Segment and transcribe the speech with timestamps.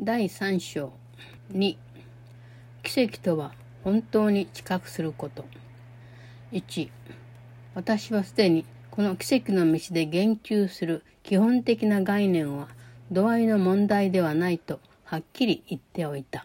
[0.00, 0.92] 第3章
[1.52, 1.76] 2
[2.84, 5.44] 奇跡とは本当に知覚すること。
[6.52, 6.88] 1
[7.74, 12.68] 私はすでにこの奇跡の道で言及する基本的な概念は
[13.10, 16.44] 度合いの問題ではないとはっきり言っておいた。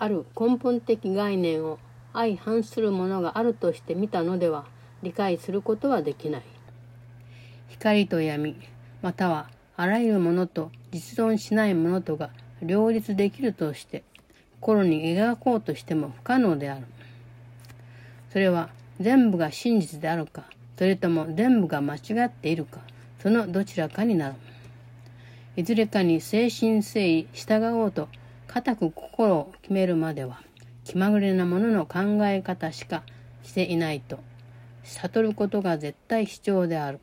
[0.00, 1.78] ある根本的概念を
[2.12, 4.64] 相反するものがあるとして見たのでは
[5.04, 6.42] 理解することはできない。
[7.68, 8.56] 光と闇
[9.00, 9.48] または
[9.80, 12.28] あらゆるものと実存しないものとが
[12.60, 14.02] 両立できるとして
[14.60, 16.84] 心に描こうとしても不可能である。
[18.30, 18.68] それは
[19.00, 20.44] 全部が真実であるか、
[20.76, 22.80] それとも全部が間違っているか、
[23.22, 24.34] そのどちらかになる。
[25.56, 28.08] いずれかに誠心誠意従おうと
[28.48, 30.42] 固く心を決めるまでは
[30.84, 33.02] 気まぐれなものの考え方しか
[33.42, 34.18] していないと
[34.84, 37.00] 悟ることが絶対主張である。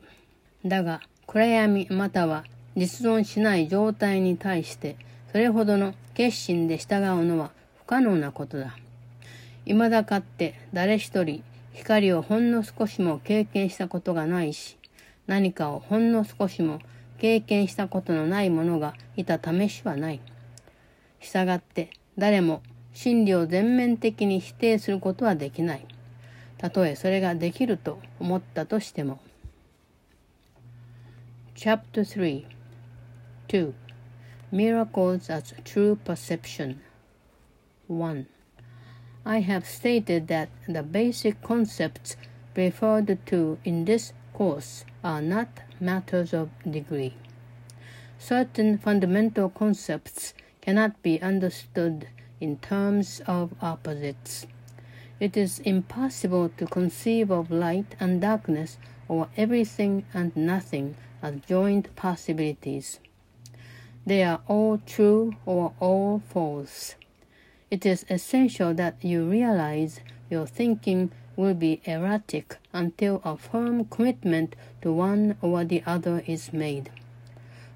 [0.64, 2.44] だが暗闇または
[2.78, 4.96] 実存しない状態に対して
[5.32, 8.76] それほどの決心で従うのは不可能なことだ。
[9.64, 11.42] 未だかって誰一人
[11.74, 14.78] 光をほんの少しも経験したことがないし、
[15.26, 16.80] 何かをほんの少しも
[17.18, 20.20] 経験したことのない者がいた試しはない。
[21.20, 22.62] 従って誰も
[22.94, 25.86] 真理を全面的に否定することはできない。
[26.56, 29.20] たとえそれができると思ったとしても。
[31.54, 32.57] Chapter 3
[33.48, 33.74] 2.
[34.52, 36.80] Miracles as True Perception
[37.86, 38.26] 1.
[39.24, 42.16] I have stated that the basic concepts
[42.54, 45.48] referred to in this course are not
[45.80, 47.14] matters of degree.
[48.18, 52.08] Certain fundamental concepts cannot be understood
[52.42, 54.46] in terms of opposites.
[55.20, 58.76] It is impossible to conceive of light and darkness
[59.08, 63.00] or everything and nothing as joint possibilities.
[64.06, 66.94] They are all true or all false.
[67.70, 70.00] It is essential that you realize
[70.30, 76.52] your thinking will be erratic until a firm commitment to one or the other is
[76.52, 76.90] made.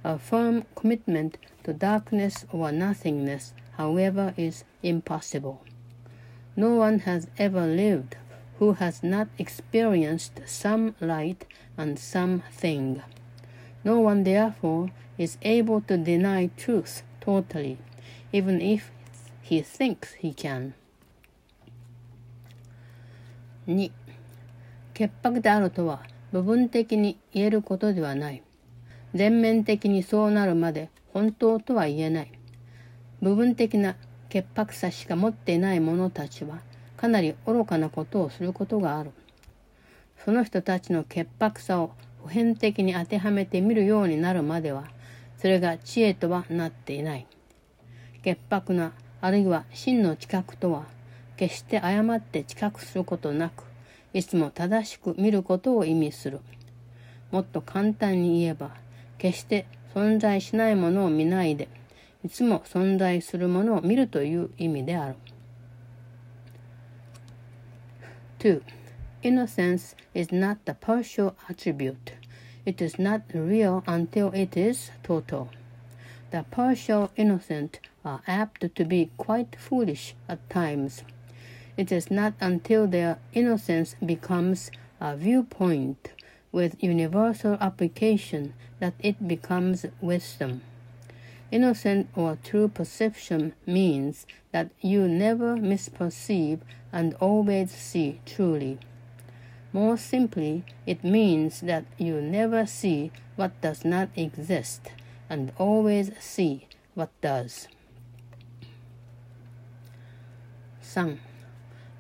[0.05, 5.62] A firm commitment to darkness or nothingness, however, is impossible.
[6.56, 8.16] No one has ever lived
[8.59, 11.47] who has not experienced some light
[11.77, 13.03] and some thing.
[13.84, 17.77] No one, therefore, is able to deny truth totally,
[18.33, 18.91] even if
[19.43, 20.75] he thinks he can.
[23.67, 23.91] 2.
[24.95, 26.03] 潔白であるとは
[26.33, 28.43] 部分的に言えることではない。
[29.15, 32.33] 全面的にそうなるまで本当とは言えない。
[33.21, 33.97] 部分的な
[34.28, 36.61] 潔白さしか持っていない者たちは
[36.97, 39.11] かなり愚かなことをすることがある。
[40.25, 44.84] その人たちの潔白さを普遍的に当てはめてみるようになるまでは
[45.42, 47.26] それが知恵とはなっていない。
[48.22, 50.84] 潔白な、あるいは真の知覚とは、
[51.36, 53.64] 決して誤って知覚することなく、
[54.14, 56.38] いつも正しく見ることを意味する。
[57.32, 58.70] もっと簡単に言えば、
[59.19, 59.66] 決して
[59.97, 61.66] 存在しないものを見ないで、
[62.24, 65.16] いつも存在するものを見るという意味である。
[68.38, 68.62] 2.
[69.24, 72.22] Innocence is not a partial attribute.
[72.65, 75.50] It is not real until it is total.
[76.31, 81.03] The partial innocent are apt to be quite foolish at times.
[81.77, 84.71] It is not until their innocence becomes
[85.01, 86.12] a viewpoint
[86.53, 90.61] with universal application that it becomes wisdom.
[91.51, 96.61] Innocent or true perception means that you never misperceive
[96.93, 98.78] and always see truly.
[99.72, 104.93] More simply, it means that you never see what does not exist
[105.31, 107.71] and always see what does.
[110.83, 111.16] 3.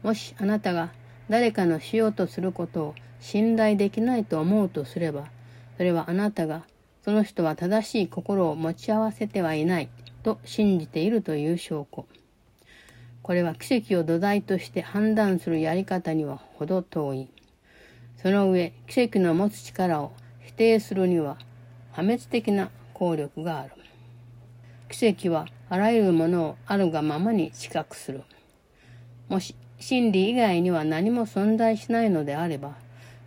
[0.02, 0.90] もしあなたが
[1.30, 5.30] 誰かのしようとすることを信頼できないと思うとすれば、
[5.78, 6.64] それはあなたが
[7.04, 9.88] その人は正しい心を持ち合わせてはいない
[10.22, 12.04] と信じているという証拠。
[13.22, 17.28] これは奇跡を土台として判断するやり方には程遠い。
[18.22, 21.38] その上、奇跡の持つ力を否定するには
[21.90, 23.72] 破滅的な効力がある。
[24.88, 28.22] 奇跡はあらゆるものをあるがままに知覚する。
[29.28, 32.74] もし真理以外には何も存在しないのであれば、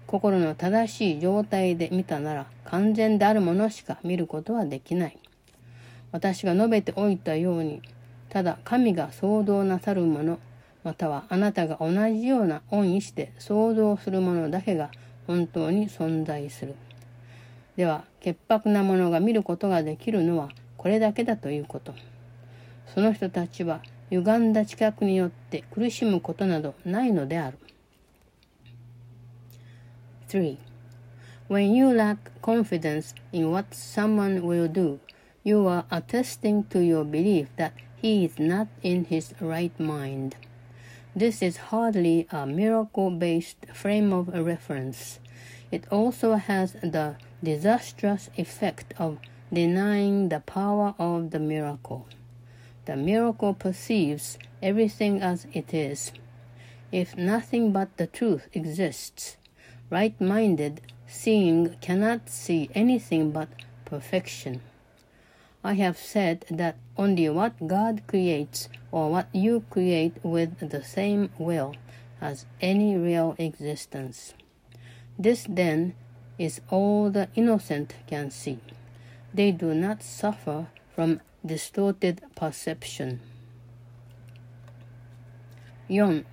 [0.08, 5.18] 心の正しい状態で見たなら完全であるものしか見ることはできない。
[6.14, 7.82] 私が述べておいたように、
[8.30, 10.40] ただ神が創造なさるもの、
[10.86, 14.92] またはあなたが同じような恩意して想像するものだけが
[15.26, 16.76] 本当に存在する。
[17.76, 21.96] では、潔白なものが見ることができるのは、これだけだということ。
[22.94, 27.58] その人たちは歪んだ知覚によって苦しむことなどないのである。
[30.30, 30.58] 3.
[31.50, 35.00] When you lack confidence in what someone will do,
[35.44, 40.36] you are attesting to your belief that he is not in his right mind.
[41.18, 45.20] This is hardly a miracle based frame of reference.
[45.72, 49.20] It also has the disastrous effect of
[49.54, 52.06] denying the power of the miracle.
[52.84, 56.12] The miracle perceives everything as it is.
[56.92, 59.38] If nothing but the truth exists,
[59.90, 63.48] right minded seeing cannot see anything but
[63.86, 64.60] perfection.
[65.65, 71.31] I have said that only what God creates or what you create with the same
[71.39, 71.75] will
[72.21, 74.35] has any real existence.
[75.19, 75.95] This then
[76.39, 78.59] is all the innocent can see.
[79.35, 83.21] They do not suffer from distorted perception.
[85.89, 86.25] 4.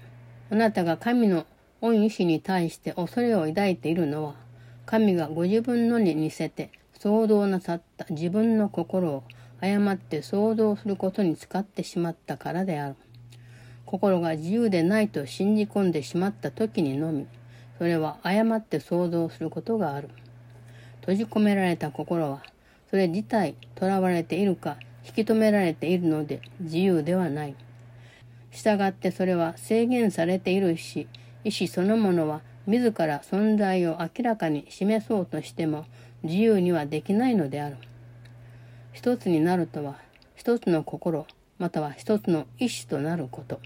[0.50, 1.46] あなたが神の
[1.82, 4.36] 恩意志に対して恐れを抱いているのは、
[4.86, 6.72] 神がご自分のに似せて
[7.03, 9.25] 想像なさった自分の心を
[9.61, 12.95] 誤って想像することに使ってしまったからである。
[13.87, 17.27] 心が自由でないと信じ込んでしまった時にのみ、
[17.77, 20.11] それは誤って想像することがある。
[21.01, 22.41] 閉じ込められた心は、
[22.89, 27.57] それ自体囚われているか引き止められているので自由ではない。
[28.53, 31.09] したがってそれは制限されているし、
[31.43, 35.85] 意志そのものは自ら存在を明らかに示そうとしても
[36.23, 37.77] 自由にはできないのである。
[38.93, 39.97] 一つになるとは
[40.35, 41.27] 一つの心
[41.59, 43.61] または一つの意志となること。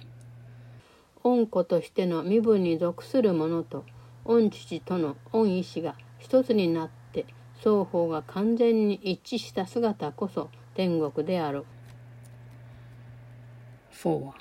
[1.25, 3.85] 恩子としての身分に属する者と
[4.25, 7.27] 御父との御意志が一つになって
[7.59, 11.65] 双方が完全に一致した姿こそ天国である。
[13.93, 14.33] 4.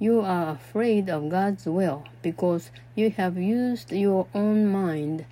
[0.00, 5.24] You are afraid of God's will because you have used your own mind,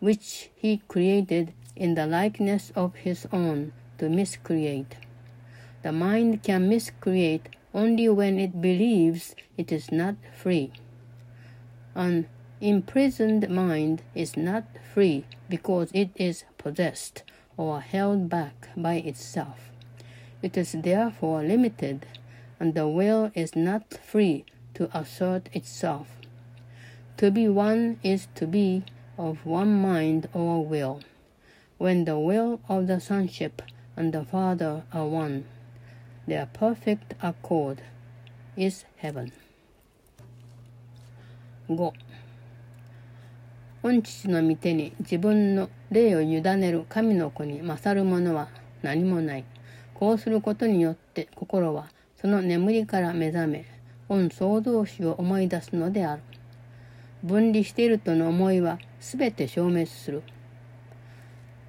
[0.00, 4.96] which He created in the likeness of His own, to miscreate.
[5.82, 10.72] The mind can miscreate only when it believes it is not free.
[11.94, 12.28] An
[12.60, 17.22] imprisoned mind is not free because it is possessed
[17.56, 19.70] or held back by itself.
[20.42, 22.06] It is therefore limited
[22.58, 24.44] and the will is not free
[24.74, 26.08] to assert itself.
[27.18, 28.84] To be one is to be
[29.20, 31.00] of one mind or will.
[31.78, 33.62] When the will of the sonship
[33.96, 35.44] and the Father are one,
[36.26, 37.82] their perfect accord
[38.56, 39.32] is heaven.
[41.68, 41.92] 5.
[43.82, 48.48] 御父の御手に自分の霊を委ねる神の子に勝るものは
[48.82, 49.44] 何もない。
[49.94, 51.90] こうすることによって心は
[52.20, 53.66] その眠りから目覚め、
[54.08, 56.22] 御創造主を思い出すのである。
[57.22, 60.22] 分離しているとの思いは全て消滅する。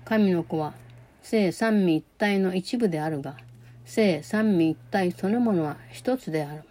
[0.05, 0.73] 神の子は
[1.21, 3.37] 聖三位一体の一部であるが、
[3.85, 6.63] 聖三位一体そのものは一つである。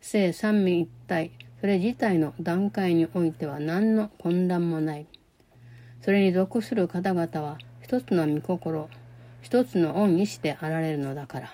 [0.00, 1.30] 聖三位一体、
[1.60, 5.06] それ自体の段階においては何の混乱もない。
[6.02, 8.88] それに属する方々は一つの御心、
[9.42, 11.52] 一つの恩意志であられるのだから。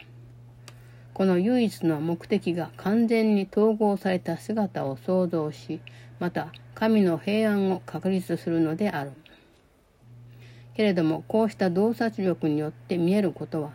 [1.12, 5.80] この唯一の目的が完全に統合された姿を創造し、
[6.18, 9.12] また神の平安を確立するのである。
[10.74, 13.70] けれどもこうした洞察力によって見えることは、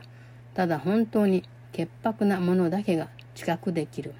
[0.54, 4.14] ただ本当に潔白なものだけが知覚できる。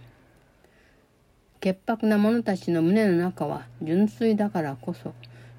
[1.60, 5.14] 潔白な者たちの胸の中は純粋だからこそ、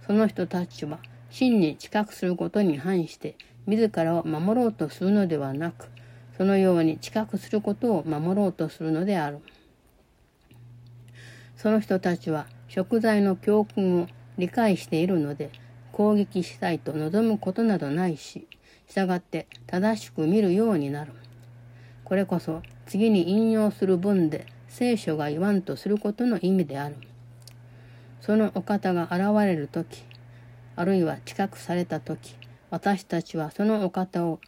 [0.04, 0.98] その人たちは
[1.30, 5.88] 真に知覚することに反して自らを守ろうとするのではなく、
[6.36, 9.38] そのように近くすることを守ろうとするのである。
[11.62, 15.52] その人たちは食材の教訓を理解しているので
[15.92, 18.48] 攻撃したいと望むことなどないし、
[18.88, 21.12] 従って正しく見るようになる。
[22.02, 26.96] これこそ次に引用する文で聖書が言わんとすることの意味である。
[28.20, 30.02] そのお方が現れる時、
[30.74, 32.34] あるいは知覚された時、
[32.70, 34.40] 私たちはそのお方を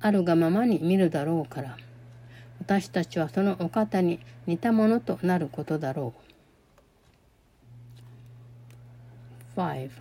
[0.00, 1.76] あるがままに見るだろうから
[2.60, 6.29] 私たちはそのお方に似たものとなることだろう。
[9.60, 9.92] 5.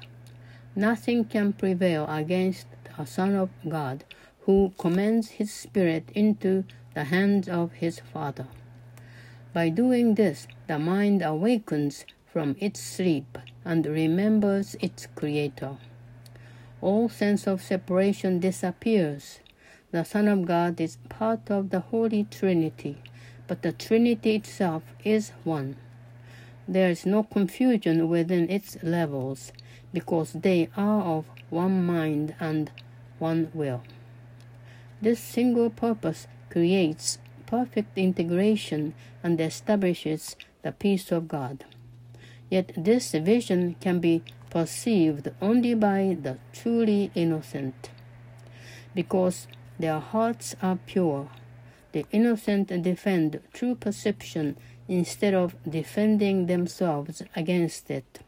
[0.74, 4.06] Nothing can prevail against a Son of God
[4.46, 6.64] who commends his Spirit into
[6.94, 8.48] the hands of his Father.
[9.52, 15.76] By doing this, the mind awakens from its sleep and remembers its Creator.
[16.80, 19.42] All sense of separation disappears
[19.92, 22.96] the Son of God is part of the Holy Trinity,
[23.46, 25.76] but the Trinity itself is one.
[26.72, 29.52] There is no confusion within its levels,
[29.92, 32.70] because they are of one mind and
[33.18, 33.82] one will.
[35.02, 41.66] This single purpose creates perfect integration and establishes the peace of God.
[42.52, 44.22] Yet this vision can be
[44.52, 47.90] perceived only by the truly innocent.
[48.94, 49.48] Because
[49.80, 51.30] their hearts are pure,
[51.94, 54.56] the innocent defend true perception
[54.90, 58.20] instead of defending themselves against it.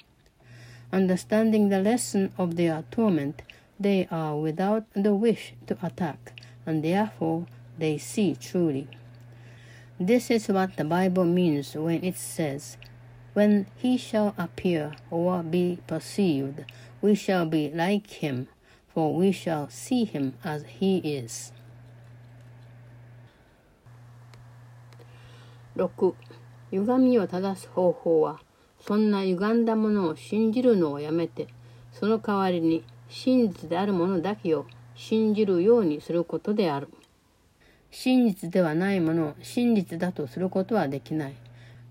[0.93, 3.41] Understanding the lesson of their torment,
[3.79, 7.47] they are without the wish to attack, and therefore
[7.79, 8.87] they see truly.
[9.99, 12.77] This is what the Bible means when it says,
[13.33, 16.65] When he shall appear or be perceived,
[17.01, 18.47] we shall be like him,
[18.93, 21.51] for we shall see him as he is.
[25.75, 26.30] 6.
[26.71, 28.39] 歪みを正す方法は、
[28.79, 31.47] そんな歪んだものを信じるのをやめて、
[31.91, 36.87] その代わりに真実であるものだけを信じるようにすることである。
[37.91, 41.33] 真実ではないものを真実だとすることはできない。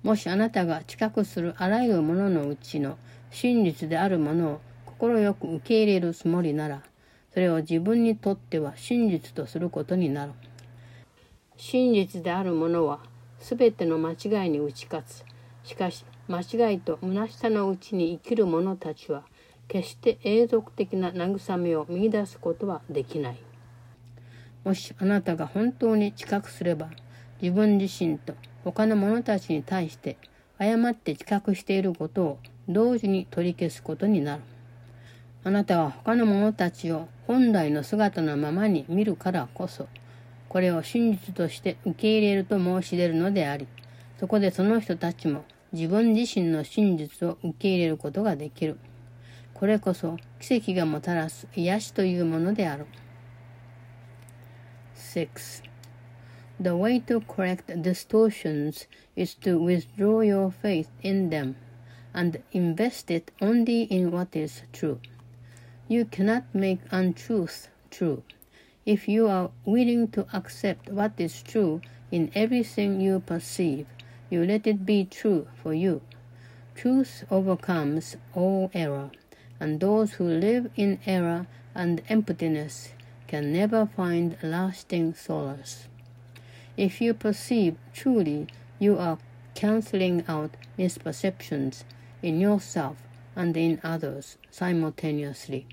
[0.02, 2.96] もしあなたが知覚するあらゆるもののうちの
[3.30, 4.60] 真実であるものを
[4.99, 6.82] 快く受け入れるつもりなら、
[7.34, 10.32] それを自分にとっては真実とすることになる。
[11.58, 13.00] 真実であるものは
[13.40, 15.25] すべての間違いに打ち勝つ。
[15.64, 19.25] しかし、間違いと虚しさのうちに生きる者たちは、
[19.66, 23.37] 決して永続的な慰めを見出すことはできない。
[24.64, 26.90] もしあなたが本当に知覚すれば、
[27.40, 30.18] 自分自身と他の者たちに対して
[30.59, 34.42] 誤って知覚していることを同時に取り消すことになる。
[35.42, 39.88] あなたは他の者たちを本来の姿のままに見るからこそ、
[40.50, 43.69] これを真実として受け入れると申し出るのであり、
[44.19, 48.76] そこでその人たちも自分自身の真実を受け入れることができる。
[49.54, 52.87] これこそ奇跡がもたらす癒しというものである。
[54.97, 55.62] 6.
[56.61, 61.54] The way to correct distortions is to withdraw your faith in them
[62.12, 64.99] and invest it only in what is true.
[65.88, 68.25] You cannot make untruth true.
[68.90, 71.80] If you are willing to accept what is true
[72.11, 73.87] in everything you perceive,
[74.28, 76.00] you let it be true for you.
[76.75, 79.12] Truth overcomes all error,
[79.61, 82.90] and those who live in error and emptiness
[83.28, 85.87] can never find lasting solace.
[86.76, 88.49] If you perceive truly,
[88.80, 89.18] you are
[89.54, 91.85] canceling out misperceptions
[92.23, 92.97] in yourself
[93.37, 95.68] and in others simultaneously,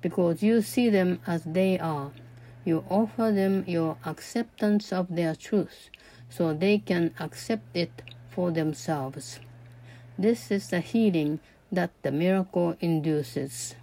[0.00, 2.10] because you see them as they are
[2.68, 5.88] you offer them your acceptance of their truth
[6.28, 9.40] so they can accept it for themselves.
[10.18, 11.40] This is the healing
[11.72, 13.74] that the miracle induces.